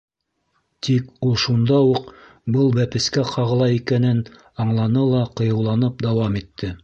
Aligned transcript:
Тик 0.85 1.11
ул 1.27 1.35
шунда 1.43 1.81
уҡ 1.89 2.07
был 2.55 2.71
бәпескә 2.79 3.27
ҡағыла 3.35 3.69
икәнен 3.75 4.23
аңланы 4.65 5.05
ла 5.13 5.25
ҡыйыуланып 5.41 6.05
дауам 6.07 6.43
итте: 6.45 6.77